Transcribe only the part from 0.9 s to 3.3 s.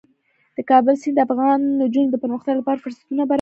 سیند د افغان نجونو د پرمختګ لپاره فرصتونه برابروي.